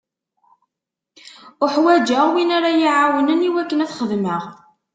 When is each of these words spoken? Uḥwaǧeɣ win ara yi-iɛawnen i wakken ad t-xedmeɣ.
Uḥwaǧeɣ 1.63 2.25
win 2.31 2.55
ara 2.57 2.69
yi-iɛawnen 2.77 3.47
i 3.47 3.49
wakken 3.53 3.83
ad 3.83 3.89
t-xedmeɣ. 3.89 4.43